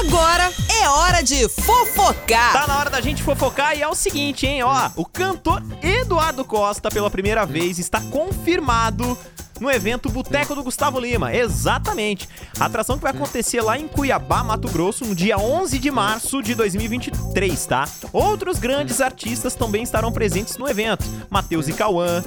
[0.00, 0.50] Agora
[0.80, 2.52] é hora de fofocar.
[2.54, 4.90] Tá na hora da gente fofocar e é o seguinte, hein, ó.
[4.96, 9.16] O cantor Eduardo Costa, pela primeira vez, está confirmado
[9.60, 11.34] no evento Boteco do Gustavo Lima.
[11.34, 12.26] Exatamente.
[12.58, 16.42] A atração que vai acontecer lá em Cuiabá, Mato Grosso, no dia 11 de março
[16.42, 17.86] de 2023, tá?
[18.10, 21.04] Outros grandes artistas também estarão presentes no evento.
[21.28, 22.24] Matheus e Cauã,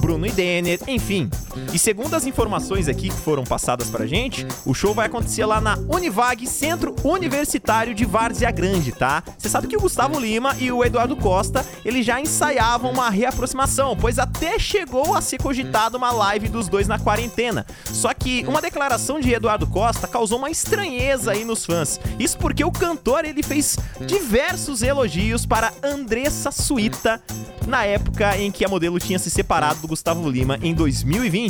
[0.00, 1.30] Bruno e Denner, enfim.
[1.72, 5.60] E segundo as informações aqui que foram passadas pra gente, o show vai acontecer lá
[5.60, 9.22] na Univag, Centro Universitário de Várzea Grande, tá?
[9.38, 13.96] Você sabe que o Gustavo Lima e o Eduardo Costa, eles já ensaiavam uma reaproximação,
[13.96, 17.66] pois até chegou a ser cogitada uma live dos dois na quarentena.
[17.84, 22.00] Só que uma declaração de Eduardo Costa causou uma estranheza aí nos fãs.
[22.18, 27.20] Isso porque o cantor, ele fez diversos elogios para Andressa Suíta
[27.66, 31.45] na época em que a modelo tinha se separado do Gustavo Lima em 2020.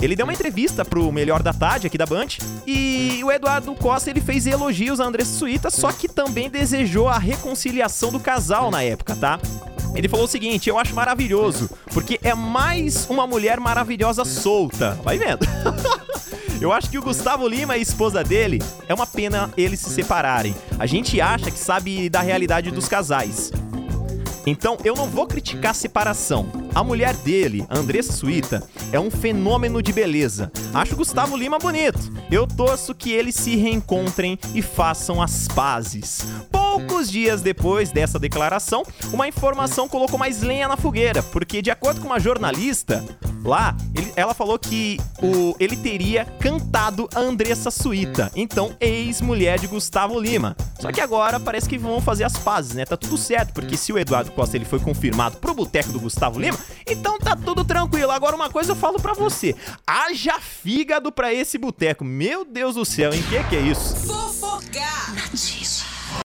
[0.00, 2.28] Ele deu uma entrevista pro Melhor da Tarde aqui da Band
[2.66, 7.18] e o Eduardo Costa ele fez elogios a Andressa Suíta, só que também desejou a
[7.18, 9.40] reconciliação do casal na época, tá?
[9.94, 14.92] Ele falou o seguinte: eu acho maravilhoso, porque é mais uma mulher maravilhosa solta.
[15.02, 15.46] Vai vendo.
[16.60, 19.90] Eu acho que o Gustavo Lima e a esposa dele é uma pena eles se
[19.90, 20.56] separarem.
[20.76, 23.52] A gente acha que sabe da realidade dos casais.
[24.44, 26.48] Então eu não vou criticar a separação.
[26.74, 30.52] A mulher dele, Andressa Suíta, é um fenômeno de beleza.
[30.72, 31.98] Acho Gustavo Lima bonito.
[32.30, 36.26] Eu torço que eles se reencontrem e façam as pazes.
[36.50, 42.00] Poucos dias depois dessa declaração, uma informação colocou mais lenha na fogueira, porque de acordo
[42.00, 43.04] com uma jornalista,
[43.44, 49.66] lá, ele, ela falou que o, ele teria cantado a Andressa Suíta, então ex-mulher de
[49.66, 50.56] Gustavo Lima.
[50.78, 52.84] Só que agora parece que vão fazer as pazes, né?
[52.84, 56.38] Tá tudo certo, porque se o Eduardo Costa ele foi confirmado pro boteco do Gustavo
[56.38, 58.10] Lima, então tá tudo tranquilo.
[58.12, 62.04] Agora uma coisa eu falo para você, haja fígado para esse boteco.
[62.04, 63.22] Meu Deus do céu, hein?
[63.28, 63.96] Que que é isso?
[64.06, 65.14] Fofocar.
[65.14, 65.87] Nativa.